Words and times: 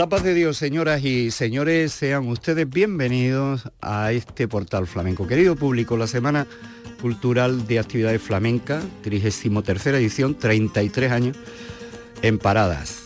la 0.00 0.08
paz 0.08 0.22
de 0.22 0.32
Dios, 0.32 0.56
señoras 0.56 1.04
y 1.04 1.30
señores, 1.30 1.92
sean 1.92 2.26
ustedes 2.28 2.66
bienvenidos 2.66 3.70
a 3.82 4.12
este 4.12 4.48
portal 4.48 4.86
flamenco. 4.86 5.26
Querido 5.26 5.56
público, 5.56 5.98
la 5.98 6.06
Semana 6.06 6.46
Cultural 7.02 7.66
de 7.66 7.78
Actividades 7.78 8.22
Flamencas, 8.22 8.82
33 9.02 9.86
edición, 9.88 10.38
33 10.38 11.12
años 11.12 11.36
en 12.22 12.38
Paradas, 12.38 13.02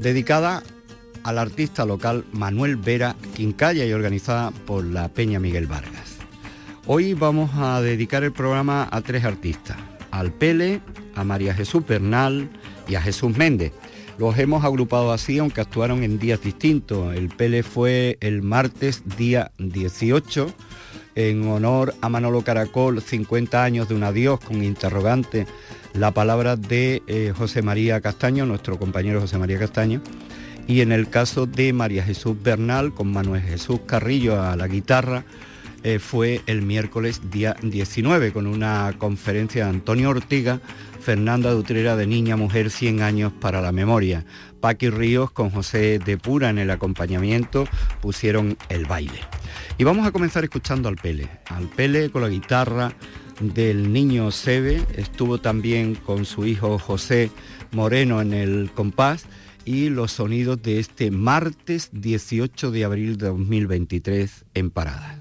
dedicada 0.00 0.64
al 1.22 1.38
artista 1.38 1.84
local 1.84 2.24
Manuel 2.32 2.74
Vera 2.74 3.14
Quincalla 3.36 3.84
y 3.84 3.92
organizada 3.92 4.50
por 4.50 4.84
la 4.84 5.06
Peña 5.10 5.38
Miguel 5.38 5.68
Vargas. 5.68 6.16
Hoy 6.86 7.14
vamos 7.14 7.52
a 7.54 7.80
dedicar 7.80 8.24
el 8.24 8.32
programa 8.32 8.88
a 8.90 9.02
tres 9.02 9.24
artistas, 9.24 9.76
al 10.10 10.32
Pele, 10.32 10.80
a 11.14 11.22
María 11.22 11.54
Jesús 11.54 11.86
Bernal 11.86 12.50
y 12.88 12.96
a 12.96 13.02
Jesús 13.02 13.36
Méndez 13.36 13.72
los 14.18 14.38
hemos 14.38 14.64
agrupado 14.64 15.12
así, 15.12 15.38
aunque 15.38 15.60
actuaron 15.60 16.02
en 16.02 16.18
días 16.18 16.40
distintos. 16.40 17.14
El 17.14 17.28
Pele 17.28 17.62
fue 17.62 18.16
el 18.20 18.42
martes 18.42 19.02
día 19.16 19.52
18, 19.58 20.52
en 21.14 21.48
honor 21.48 21.94
a 22.00 22.08
Manolo 22.08 22.42
Caracol, 22.42 23.00
50 23.00 23.62
años 23.62 23.88
de 23.88 23.94
un 23.94 24.04
adiós 24.04 24.40
con 24.40 24.62
interrogante, 24.62 25.46
la 25.94 26.12
palabra 26.12 26.56
de 26.56 27.02
eh, 27.06 27.32
José 27.36 27.62
María 27.62 28.00
Castaño, 28.00 28.46
nuestro 28.46 28.78
compañero 28.78 29.20
José 29.20 29.38
María 29.38 29.58
Castaño. 29.58 30.02
Y 30.66 30.80
en 30.80 30.92
el 30.92 31.08
caso 31.08 31.46
de 31.46 31.72
María 31.72 32.02
Jesús 32.02 32.36
Bernal, 32.42 32.92
con 32.92 33.12
Manuel 33.12 33.42
Jesús 33.42 33.80
Carrillo 33.86 34.42
a 34.42 34.56
la 34.56 34.66
guitarra, 34.66 35.24
eh, 35.84 36.00
fue 36.00 36.40
el 36.46 36.62
miércoles 36.62 37.30
día 37.30 37.54
19 37.62 38.32
con 38.32 38.48
una 38.48 38.92
conferencia 38.98 39.64
de 39.64 39.70
Antonio 39.70 40.10
Ortiga 40.10 40.60
Fernanda 41.06 41.52
Dutrera 41.52 41.94
de 41.94 42.04
Niña 42.04 42.36
Mujer 42.36 42.68
100 42.68 43.00
años 43.00 43.32
para 43.32 43.62
la 43.62 43.70
memoria. 43.70 44.26
Paqui 44.58 44.90
Ríos 44.90 45.30
con 45.30 45.50
José 45.50 46.00
de 46.00 46.18
Pura 46.18 46.50
en 46.50 46.58
el 46.58 46.68
acompañamiento 46.68 47.68
pusieron 48.00 48.58
el 48.70 48.86
baile. 48.86 49.20
Y 49.78 49.84
vamos 49.84 50.04
a 50.04 50.10
comenzar 50.10 50.42
escuchando 50.42 50.88
al 50.88 50.96
Pele. 50.96 51.28
Al 51.46 51.68
Pele 51.68 52.10
con 52.10 52.22
la 52.22 52.28
guitarra 52.28 52.92
del 53.38 53.92
niño 53.92 54.32
Sebe, 54.32 54.82
estuvo 54.96 55.38
también 55.38 55.94
con 55.94 56.24
su 56.24 56.44
hijo 56.44 56.76
José 56.76 57.30
Moreno 57.70 58.20
en 58.20 58.32
el 58.32 58.72
compás 58.74 59.26
y 59.64 59.90
los 59.90 60.10
sonidos 60.10 60.60
de 60.60 60.80
este 60.80 61.12
martes 61.12 61.90
18 61.92 62.72
de 62.72 62.84
abril 62.84 63.16
de 63.16 63.28
2023 63.28 64.44
en 64.54 64.70
Parada. 64.70 65.20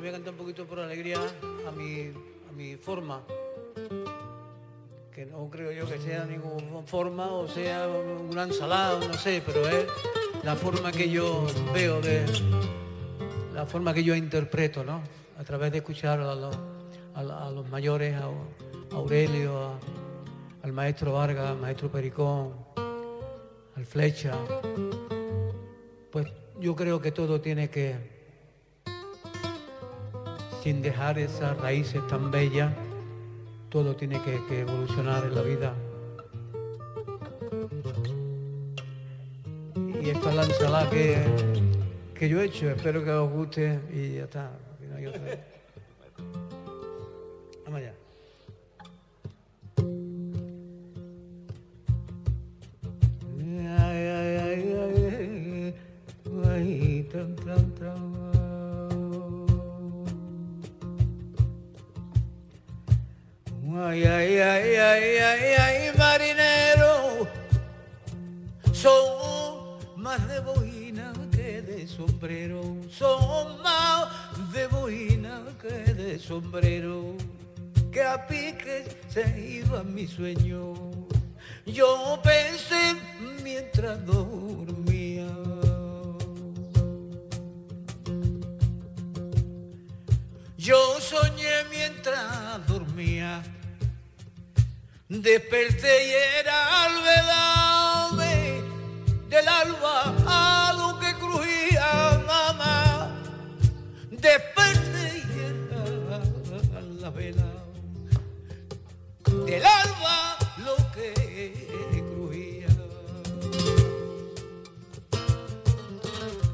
Voy 0.00 0.08
a 0.08 0.12
cantar 0.12 0.32
un 0.32 0.38
poquito 0.38 0.64
por 0.64 0.80
alegría 0.80 1.18
a 1.68 1.70
mi, 1.72 2.10
a 2.48 2.52
mi 2.52 2.76
forma, 2.76 3.22
que 5.14 5.26
no 5.26 5.48
creo 5.50 5.70
yo 5.72 5.86
que 5.86 5.98
sea 5.98 6.24
ninguna 6.24 6.82
forma 6.86 7.26
o 7.26 7.46
sea 7.46 7.86
una 7.86 8.44
ensalada, 8.44 8.98
no 8.98 9.12
sé, 9.12 9.42
pero 9.44 9.68
es 9.68 9.84
la 10.42 10.56
forma 10.56 10.90
que 10.90 11.10
yo 11.10 11.46
veo 11.74 12.00
de 12.00 12.24
la 13.52 13.66
forma 13.66 13.92
que 13.92 14.02
yo 14.02 14.14
interpreto, 14.14 14.82
¿no? 14.84 15.02
A 15.38 15.44
través 15.44 15.70
de 15.70 15.78
escuchar 15.78 16.20
a 16.20 16.34
los, 16.34 17.68
mayores, 17.68 18.14
a, 18.14 18.24
a 18.24 18.96
Aurelio, 18.96 19.72
al 20.62 20.72
maestro 20.72 21.12
Vargas, 21.12 21.50
al 21.50 21.58
maestro 21.58 21.90
Pericón, 21.90 22.54
al 23.76 23.84
Flecha. 23.84 24.32
Pues 26.10 26.26
yo 26.58 26.74
creo 26.74 27.02
que 27.02 27.12
todo 27.12 27.42
tiene 27.42 27.68
que, 27.68 28.19
sin 30.62 30.82
dejar 30.82 31.18
esas 31.18 31.56
raíces 31.58 32.06
tan 32.06 32.30
bellas, 32.30 32.72
todo 33.70 33.96
tiene 33.96 34.20
que, 34.22 34.60
evolucionar 34.60 35.24
en 35.24 35.34
la 35.34 35.42
vida. 35.42 35.74
Y 40.02 40.10
esta 40.10 40.30
es 40.30 40.36
la 40.36 40.44
ensalada 40.44 40.90
que, 40.90 41.16
que 42.14 42.28
yo 42.28 42.40
he 42.40 42.46
hecho, 42.46 42.70
espero 42.70 43.04
que 43.04 43.10
os 43.10 43.30
guste 43.30 43.80
y 43.92 44.14
ya 44.16 44.24
está. 44.24 44.50
Desperté 95.10 96.06
y 96.06 96.12
era 96.38 96.84
alvedame 96.84 98.62
del 99.28 99.48
alba 99.48 100.14
a 100.24 100.72
lo 100.72 101.00
que 101.00 101.12
crujía 101.14 102.22
mamá. 102.24 103.10
Desperté 104.08 105.24
y 105.26 105.40
era 105.40 106.20
la 107.00 107.10
vela 107.10 107.44
del 109.46 109.66
alba 109.66 110.38
lo 110.58 110.76
que 110.92 111.12
crujía. 112.14 112.68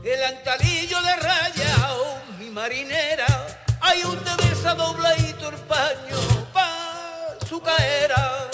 El 0.03 0.25
antalillo 0.25 1.03
de 1.03 1.17
raya, 1.17 1.93
oh, 1.93 2.21
mi 2.39 2.49
marinera, 2.49 3.27
hay 3.83 4.03
un 4.05 4.19
de 4.25 4.75
dobladito 4.75 5.51
el 5.51 5.57
paño 5.57 6.16
pa' 7.67 7.73
su 7.73 7.79
caera, 7.79 8.49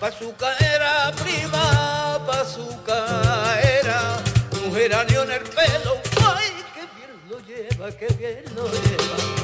pa' 0.00 0.10
su 0.10 0.34
caera 0.36 1.12
prima, 1.12 2.18
pa' 2.26 2.44
su 2.44 2.66
caera, 2.82 4.18
mujer 4.64 4.94
año 4.94 5.22
en 5.22 5.30
el 5.30 5.42
pelo, 5.42 6.00
ay, 6.26 6.64
qué 6.74 6.84
bien 6.96 7.20
lo 7.28 7.38
lleva, 7.40 7.92
qué 7.92 8.08
bien 8.18 8.44
lo 8.54 8.64
lleva. 8.64 9.37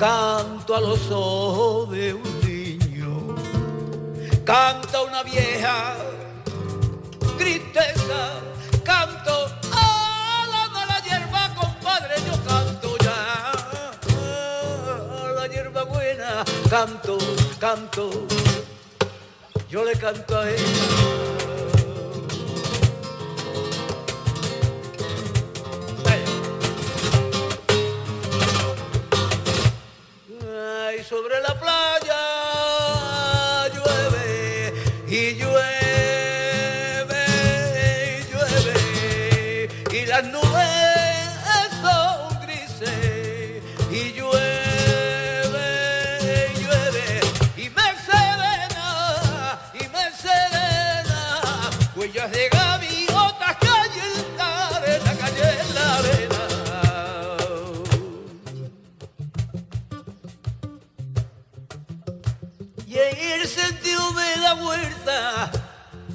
Canto 0.00 0.74
a 0.74 0.80
los 0.80 1.10
ojos 1.10 1.90
de 1.90 2.14
un 2.14 2.40
niño, 2.40 3.36
canta 4.46 5.02
una 5.02 5.22
vieja 5.22 5.94
tristeza, 7.36 8.40
canto 8.82 9.46
a 9.74 10.46
la 10.50 10.68
mala 10.70 11.02
hierba, 11.04 11.54
compadre, 11.54 12.14
yo 12.26 12.32
canto 12.48 12.96
ya. 13.04 13.52
A 15.22 15.32
la 15.34 15.46
hierba 15.48 15.84
buena, 15.84 16.44
canto, 16.70 17.18
canto, 17.58 18.10
yo 19.68 19.84
le 19.84 19.92
canto 19.98 20.38
a 20.38 20.48
ella. 20.48 21.39
sobre 31.10 31.40
la 31.40 31.58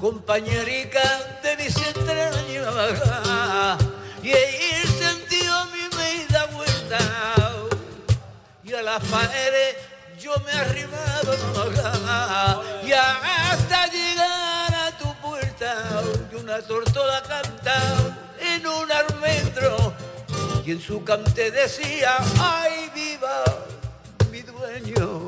compañerica 0.06 1.02
de 1.42 1.56
mis 1.56 1.76
entrañas. 1.84 3.80
Y 4.22 4.30
el 4.30 4.88
sentido 5.04 5.52
a 5.52 5.64
mí 5.64 5.82
me 5.96 6.26
da 6.32 6.46
vuelta, 6.46 6.98
y 8.62 8.72
a 8.72 8.82
las 8.82 9.02
paredes 9.06 9.76
yo 10.20 10.32
me 10.44 10.52
he 10.52 10.54
arrimado 10.54 11.34
y 12.86 12.92
hasta 12.92 13.86
llegar 13.88 14.74
a 14.74 14.96
tu 14.96 15.12
puerta, 15.16 15.70
y 16.30 16.34
una 16.36 16.62
tortola 16.62 17.20
canta 17.22 17.76
en 18.40 18.64
un 18.64 18.88
almendro, 18.92 19.92
y 20.64 20.70
en 20.70 20.80
su 20.80 21.02
cante 21.02 21.50
decía, 21.50 22.16
ay 22.38 22.92
viva 22.94 23.42
mi 24.30 24.42
dueño. 24.42 25.25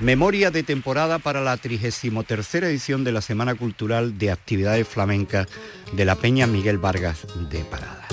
Memoria 0.00 0.50
de 0.50 0.62
temporada 0.62 1.18
para 1.18 1.42
la 1.42 1.58
33 1.58 2.54
edición 2.54 3.04
de 3.04 3.12
la 3.12 3.20
Semana 3.20 3.54
Cultural 3.54 4.16
de 4.16 4.30
Actividades 4.30 4.88
Flamencas 4.88 5.46
de 5.92 6.06
la 6.06 6.16
Peña 6.16 6.46
Miguel 6.46 6.78
Vargas 6.78 7.26
de 7.50 7.58
Parada. 7.64 8.08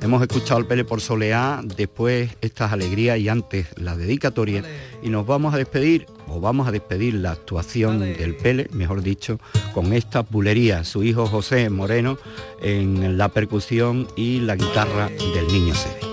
Hemos 0.00 0.22
escuchado 0.22 0.60
el 0.60 0.66
Pele 0.66 0.86
por 0.86 1.02
Soleá, 1.02 1.60
después 1.62 2.30
estas 2.40 2.72
alegrías 2.72 3.18
y 3.18 3.28
antes 3.28 3.66
la 3.76 3.98
dedicatoria 3.98 4.64
y 5.02 5.10
nos 5.10 5.26
vamos 5.26 5.52
a 5.52 5.58
despedir, 5.58 6.06
o 6.26 6.40
vamos 6.40 6.68
a 6.68 6.72
despedir 6.72 7.12
la 7.12 7.32
actuación 7.32 8.00
del 8.00 8.34
Pele, 8.36 8.68
mejor 8.72 9.02
dicho, 9.02 9.38
con 9.74 9.92
esta 9.92 10.22
bulería, 10.22 10.84
su 10.84 11.04
hijo 11.04 11.26
José 11.26 11.68
Moreno 11.68 12.16
en 12.62 13.18
la 13.18 13.28
percusión 13.28 14.08
y 14.16 14.40
la 14.40 14.56
guitarra 14.56 15.10
del 15.34 15.46
niño 15.48 15.74
Sede. 15.74 16.05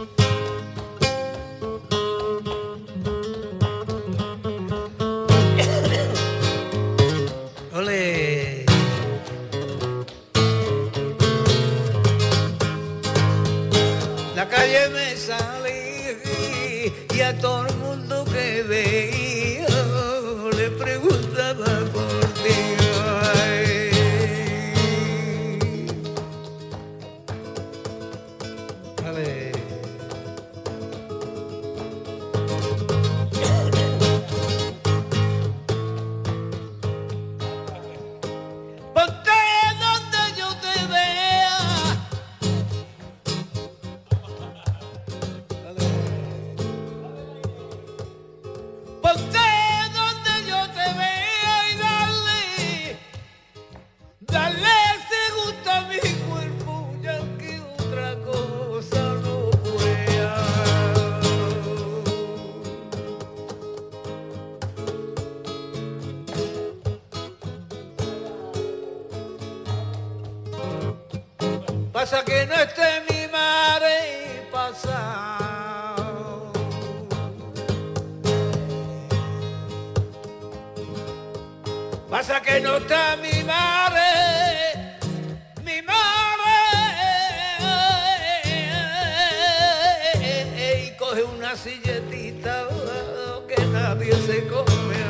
nadie 93.94 94.16
se 94.26 94.42
come. 94.48 95.03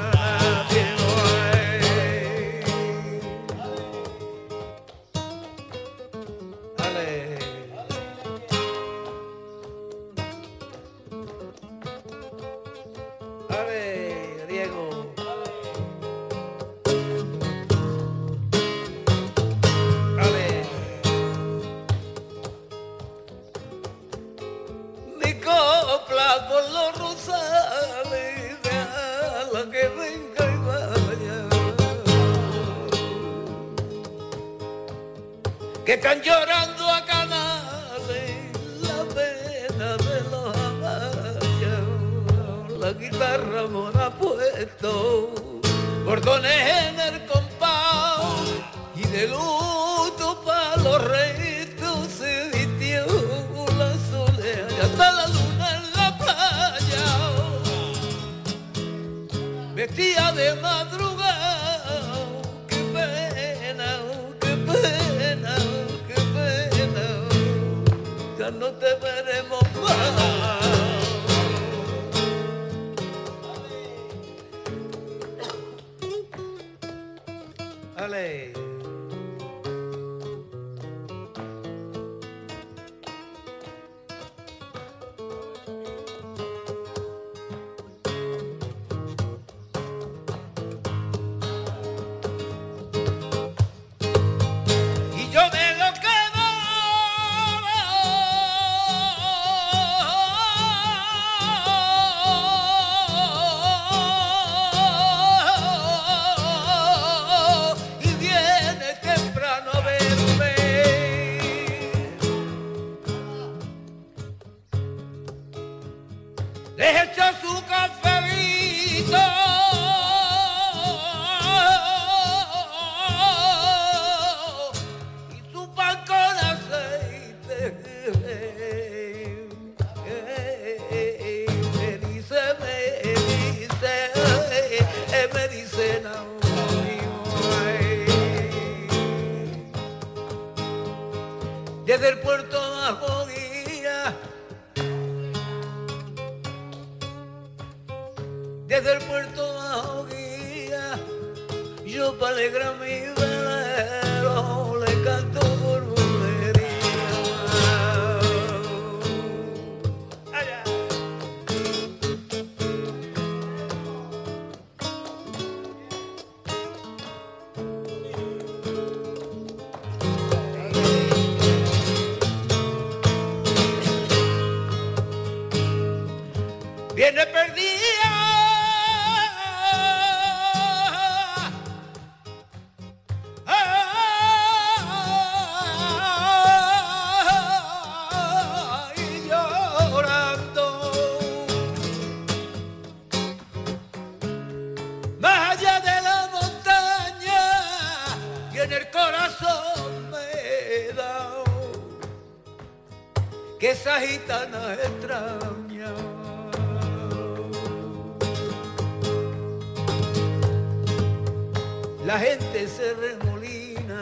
La 212.05 212.19
gente 212.19 212.67
se 212.67 212.93
remolina 212.93 213.99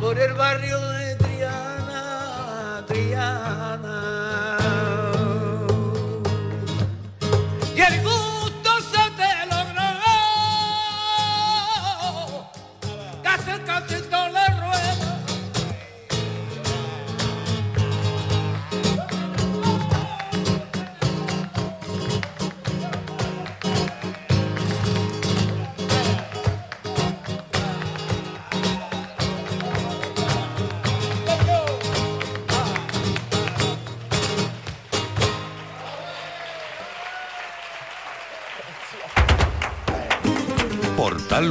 por 0.00 0.18
el 0.18 0.34
barrio 0.34 0.78
de 0.90 1.03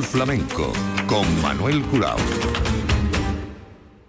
Flamenco 0.02 0.74
con 1.06 1.26
Manuel 1.42 1.84
Curao. 1.84 2.18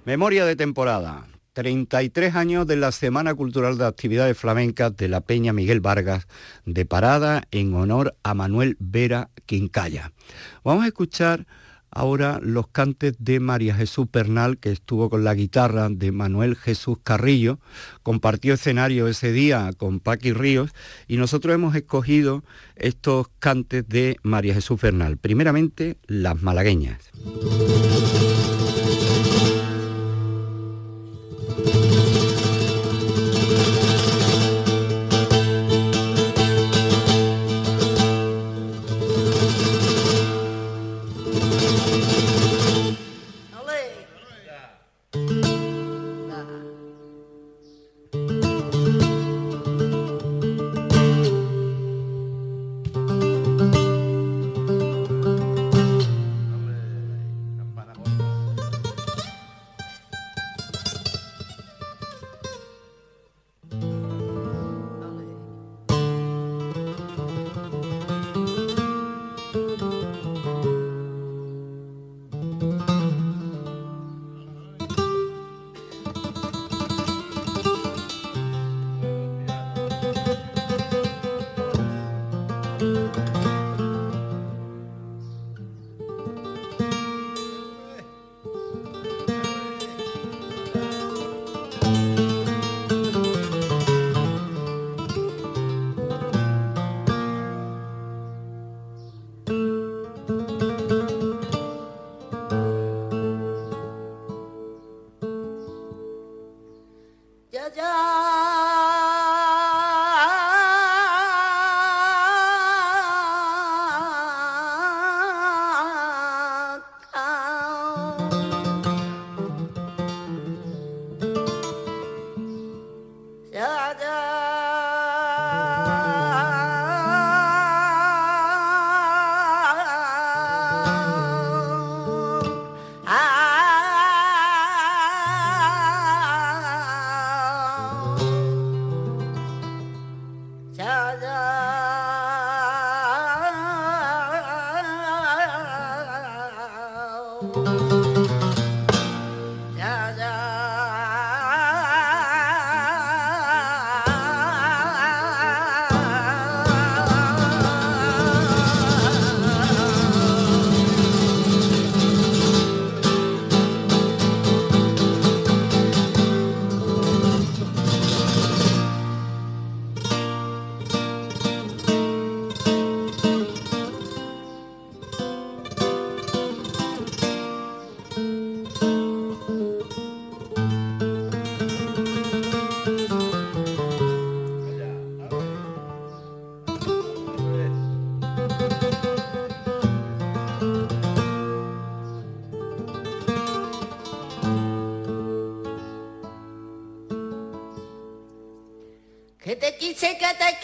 Memoria 0.04 0.46
de 0.46 0.56
temporada. 0.56 1.26
33 1.52 2.34
años 2.34 2.66
de 2.66 2.76
la 2.76 2.90
Semana 2.92 3.34
Cultural 3.34 3.76
de 3.76 3.86
Actividades 3.86 4.38
Flamencas 4.38 4.96
de 4.96 5.08
la 5.08 5.20
Peña 5.20 5.52
Miguel 5.52 5.80
Vargas, 5.80 6.26
de 6.64 6.86
parada 6.86 7.42
en 7.50 7.74
honor 7.74 8.16
a 8.22 8.34
Manuel 8.34 8.76
Vera 8.80 9.30
Quincalla. 9.46 10.12
Vamos 10.64 10.84
a 10.84 10.88
escuchar 10.88 11.46
ahora 11.94 12.40
los 12.42 12.66
cantes 12.68 13.14
de 13.18 13.40
María 13.40 13.74
Jesús 13.74 14.08
Pernal, 14.08 14.58
que 14.58 14.72
estuvo 14.72 15.08
con 15.08 15.24
la 15.24 15.34
guitarra 15.34 15.88
de 15.88 16.12
Manuel 16.12 16.56
Jesús 16.56 16.98
Carrillo, 17.02 17.60
compartió 18.02 18.54
escenario 18.54 19.08
ese 19.08 19.32
día 19.32 19.70
con 19.76 20.00
Paqui 20.00 20.32
Ríos 20.32 20.72
y 21.06 21.16
nosotros 21.16 21.54
hemos 21.54 21.74
escogido 21.74 22.44
estos 22.76 23.28
cantes 23.38 23.88
de 23.88 24.16
María 24.22 24.54
Jesús 24.54 24.80
Pernal. 24.80 25.16
Primeramente, 25.16 25.96
las 26.06 26.42
malagueñas. 26.42 27.10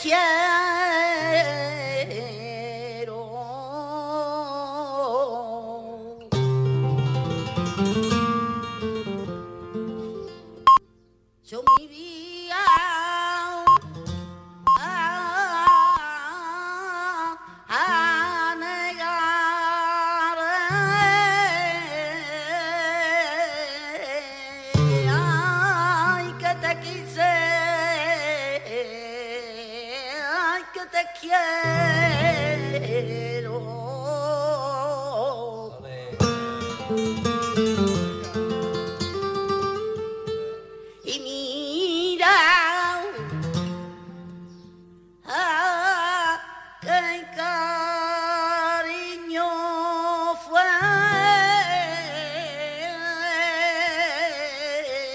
Del 0.02 0.49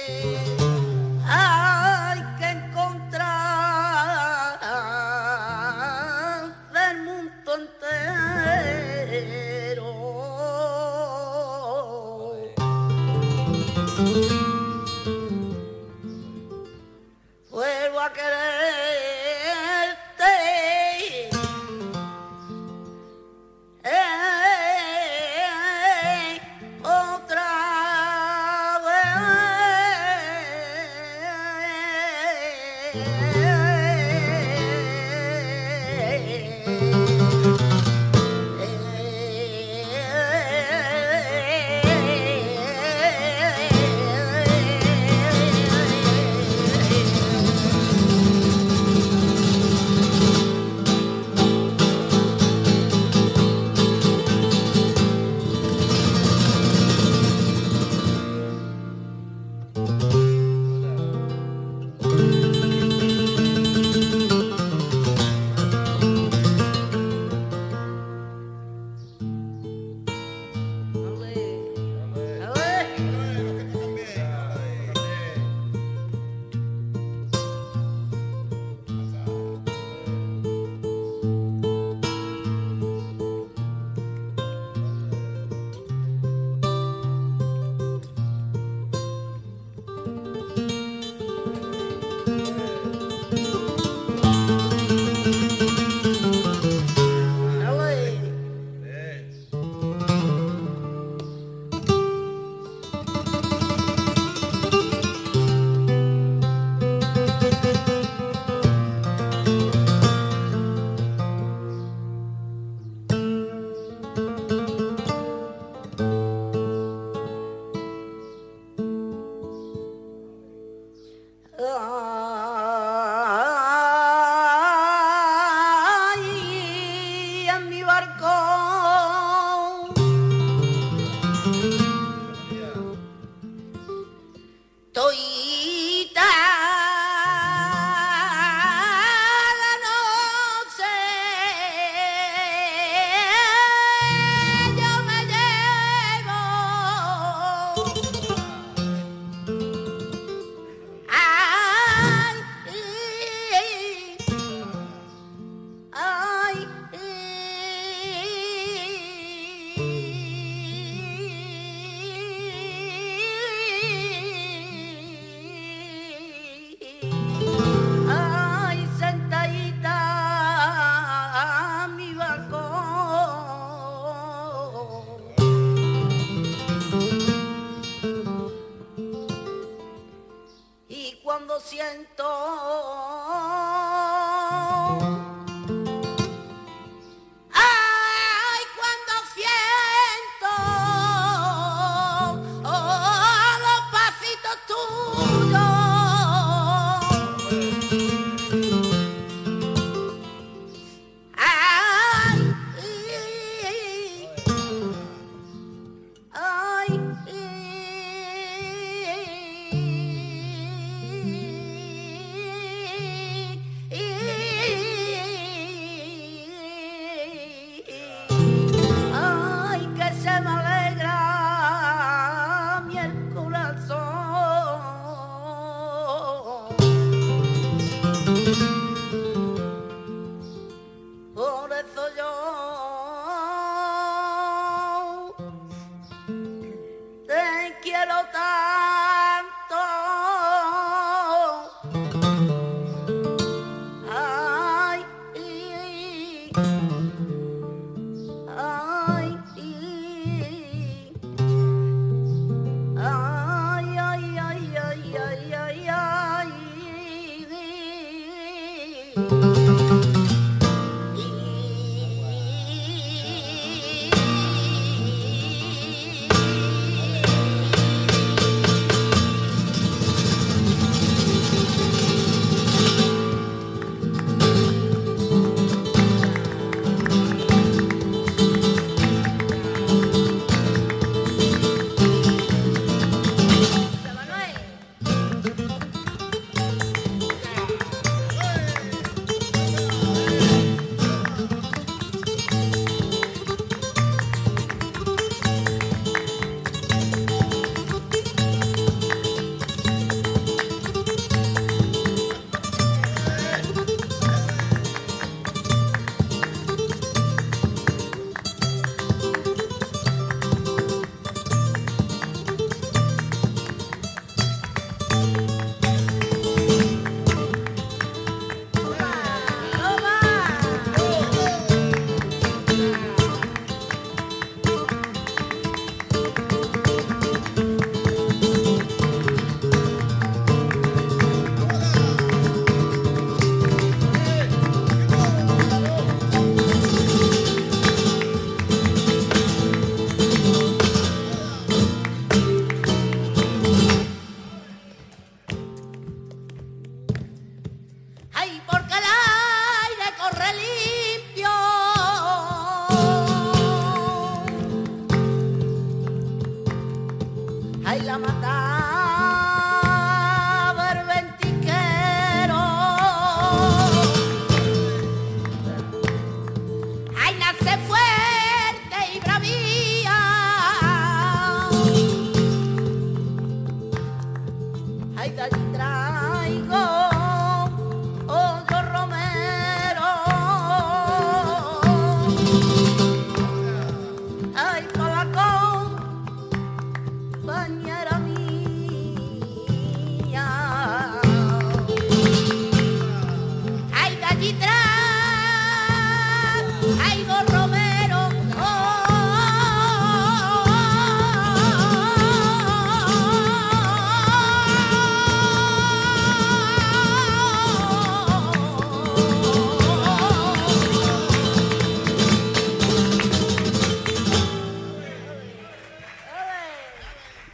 Música 0.07 0.64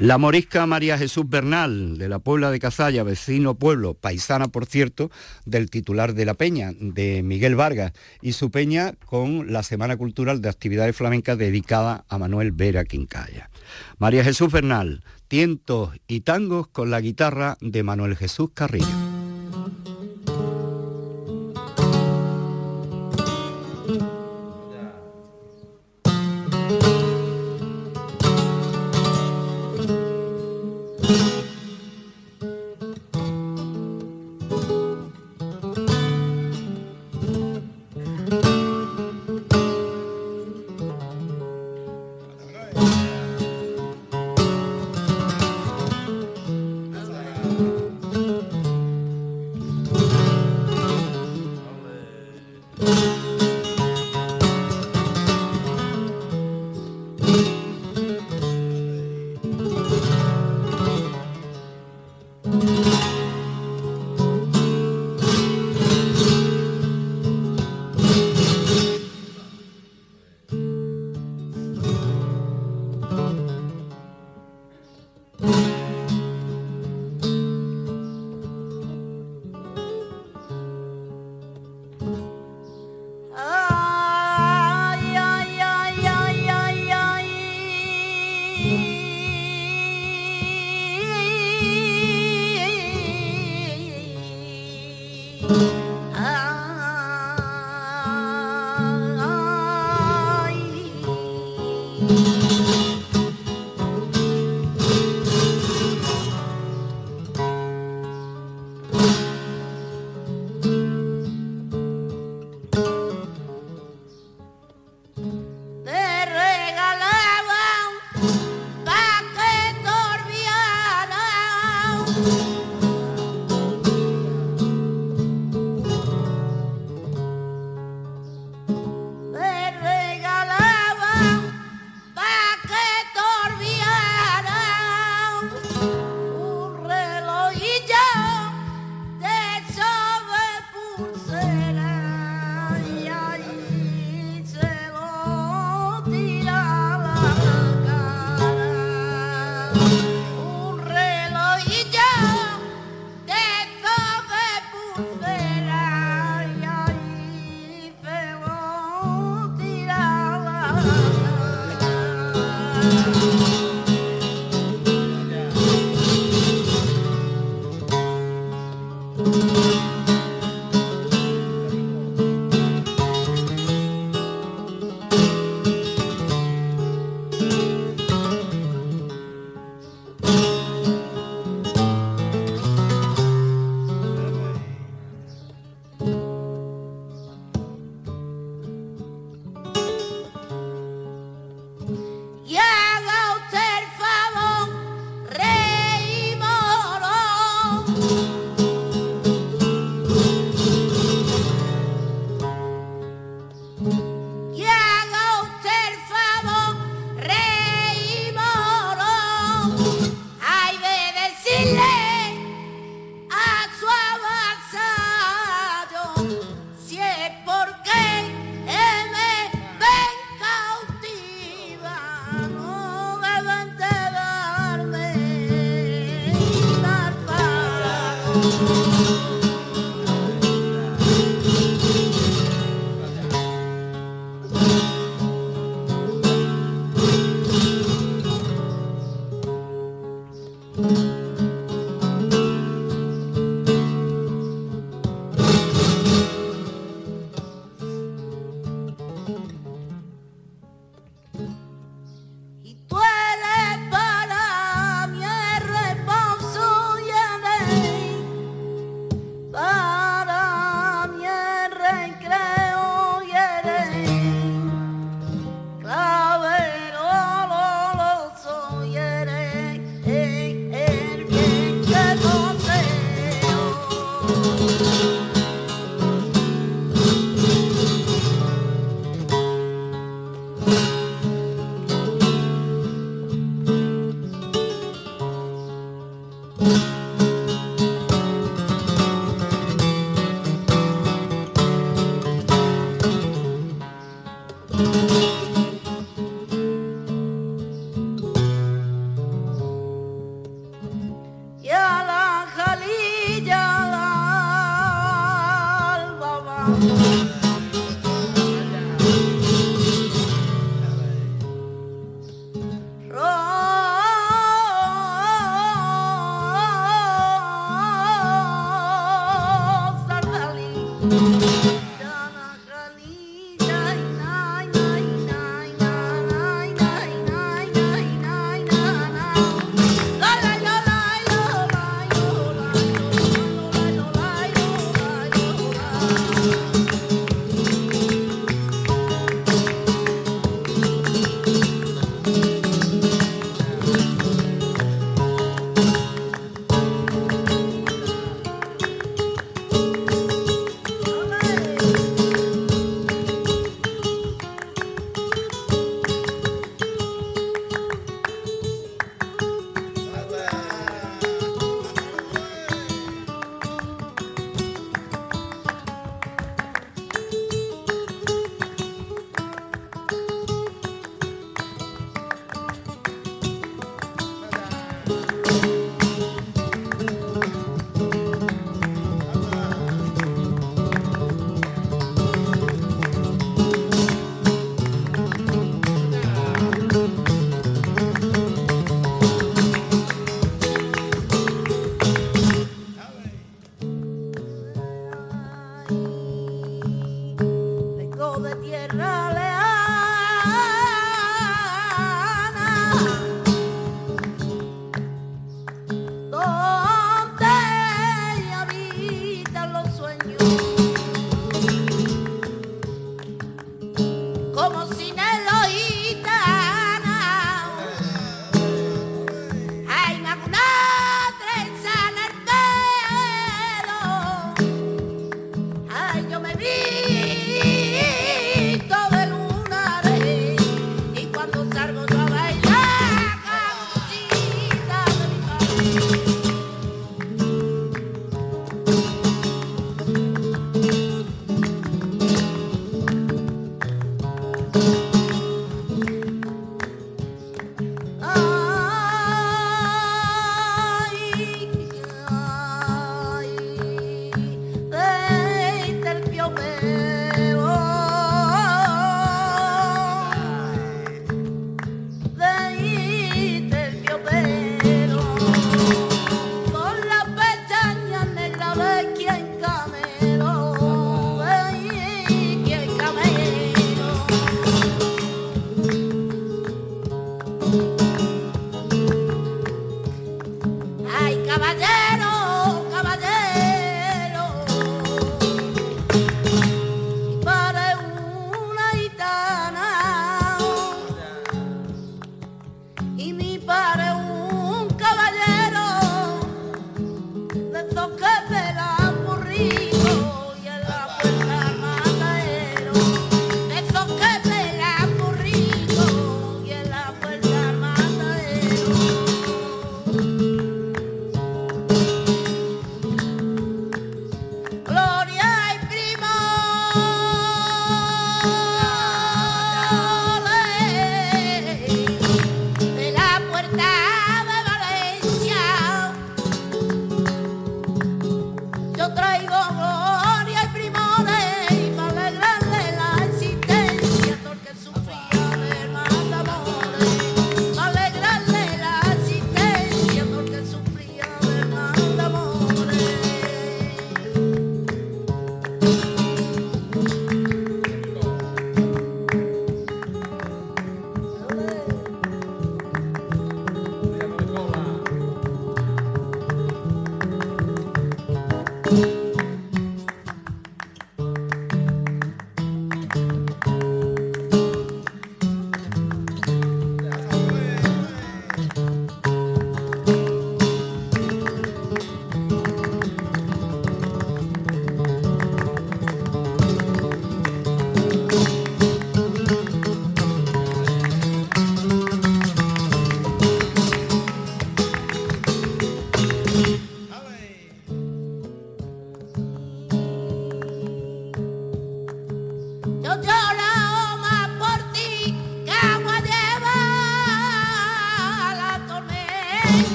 La 0.00 0.16
morisca 0.16 0.64
María 0.64 0.96
Jesús 0.96 1.28
Bernal, 1.28 1.98
de 1.98 2.08
la 2.08 2.20
Puebla 2.20 2.50
de 2.50 2.58
Cazalla, 2.58 3.02
vecino 3.02 3.56
pueblo, 3.56 3.92
paisana 3.92 4.48
por 4.48 4.64
cierto, 4.64 5.10
del 5.44 5.68
titular 5.68 6.14
de 6.14 6.24
la 6.24 6.32
Peña, 6.32 6.72
de 6.74 7.22
Miguel 7.22 7.54
Vargas, 7.54 7.92
y 8.22 8.32
su 8.32 8.50
peña 8.50 8.94
con 9.04 9.52
la 9.52 9.62
Semana 9.62 9.98
Cultural 9.98 10.40
de 10.40 10.48
Actividades 10.48 10.96
Flamencas 10.96 11.36
dedicada 11.36 12.06
a 12.08 12.16
Manuel 12.16 12.52
Vera 12.52 12.86
Quincaya. 12.86 13.50
María 13.98 14.24
Jesús 14.24 14.50
Bernal, 14.50 15.04
tientos 15.28 15.90
y 16.08 16.20
tangos 16.20 16.66
con 16.68 16.90
la 16.90 17.02
guitarra 17.02 17.58
de 17.60 17.82
Manuel 17.82 18.16
Jesús 18.16 18.52
Carrillo. 18.54 18.86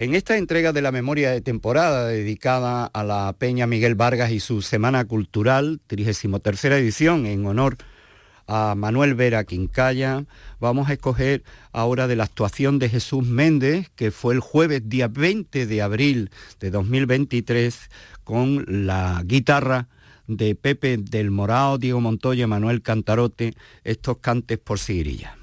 En 0.00 0.14
esta 0.14 0.36
entrega 0.36 0.72
de 0.72 0.80
la 0.80 0.92
memoria 0.92 1.32
de 1.32 1.40
temporada 1.40 2.06
dedicada 2.06 2.86
a 2.86 3.02
la 3.02 3.34
Peña 3.36 3.66
Miguel 3.66 3.96
Vargas 3.96 4.30
y 4.30 4.38
su 4.38 4.62
Semana 4.62 5.04
Cultural, 5.04 5.80
33 5.88 6.64
edición, 6.66 7.26
en 7.26 7.44
honor 7.46 7.76
a 8.46 8.76
Manuel 8.76 9.16
Vera 9.16 9.42
Quincaya, 9.42 10.24
vamos 10.60 10.88
a 10.88 10.92
escoger 10.92 11.42
ahora 11.72 12.06
de 12.06 12.14
la 12.14 12.22
actuación 12.22 12.78
de 12.78 12.88
Jesús 12.88 13.26
Méndez, 13.26 13.90
que 13.96 14.12
fue 14.12 14.34
el 14.34 14.40
jueves 14.40 14.88
día 14.88 15.08
20 15.08 15.66
de 15.66 15.82
abril 15.82 16.30
de 16.60 16.70
2023, 16.70 17.90
con 18.22 18.66
la 18.68 19.20
guitarra 19.24 19.88
de 20.28 20.54
Pepe 20.54 20.96
del 20.98 21.32
Morao, 21.32 21.76
Diego 21.76 22.00
Montoya, 22.00 22.46
Manuel 22.46 22.82
Cantarote, 22.82 23.54
estos 23.82 24.18
cantes 24.18 24.58
por 24.58 24.78
Sigrilla. 24.78 25.37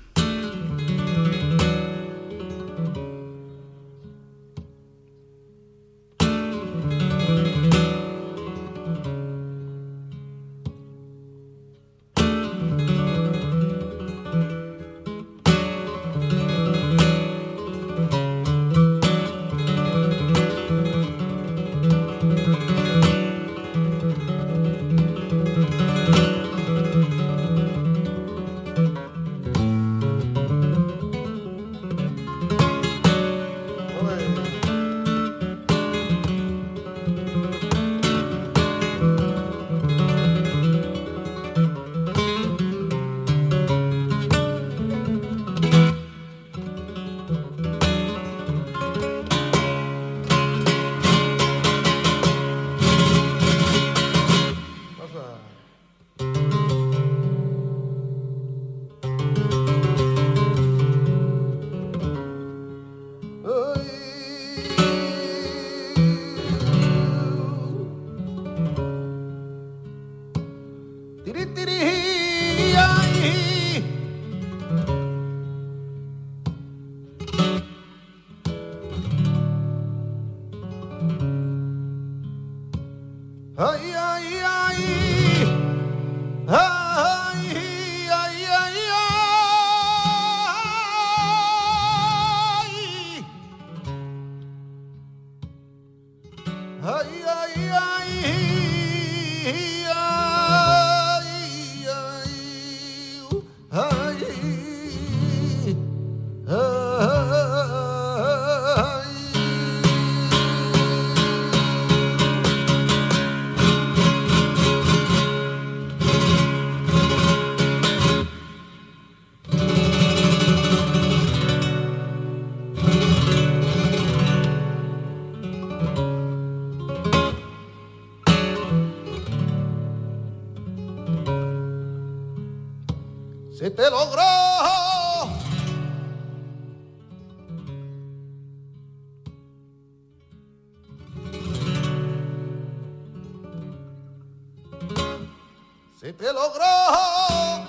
se 146.05 146.13
te 146.13 146.31
logró. 146.31 147.64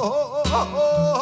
oh, 0.00 0.30
oh, 0.34 0.42
oh, 0.46 0.70
oh. 0.74 1.12
oh. 1.16 1.17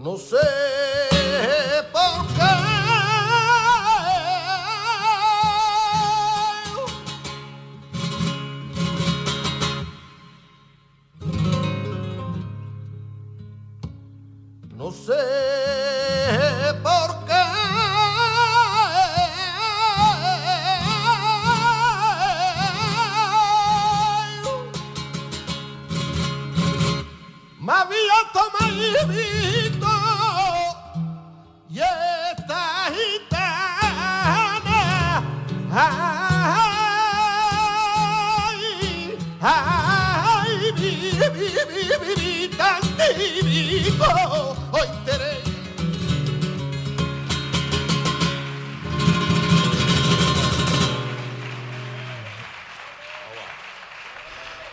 No 0.00 0.16
sé. 0.16 0.99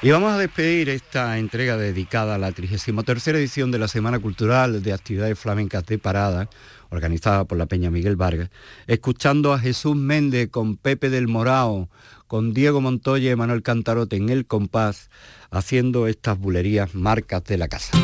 Y 0.08 0.12
vamos 0.12 0.32
a 0.32 0.38
despedir 0.38 0.88
esta 0.88 1.38
entrega 1.38 1.76
dedicada 1.76 2.36
a 2.36 2.38
la 2.38 2.54
33 2.54 3.28
edición 3.28 3.72
de 3.72 3.78
la 3.78 3.90
Semana 3.90 4.20
Cultural 4.20 4.82
de 4.82 4.94
Actividades 4.94 5.38
Flamencas 5.38 5.86
de 5.86 5.98
Parada, 5.98 6.50
organizada 6.92 7.44
por 7.44 7.58
la 7.58 7.66
Peña 7.66 7.92
Miguel 7.92 8.16
Vargas, 8.16 8.50
escuchando 8.88 9.52
a 9.52 9.60
Jesús 9.60 9.98
Méndez 9.98 10.50
con 10.50 10.78
Pepe 10.78 11.10
del 11.10 11.28
Morao, 11.28 11.90
con 12.26 12.54
Diego 12.54 12.80
Montoya 12.80 13.34
y 13.34 13.36
Manuel 13.36 13.64
Cantarote 13.64 14.16
en 14.16 14.30
el 14.30 14.46
compás, 14.46 15.10
haciendo 15.52 16.08
estas 16.08 16.40
bulerías 16.40 16.96
marcas 16.96 17.44
de 17.44 17.58
la 17.58 17.68
casa. 17.68 17.98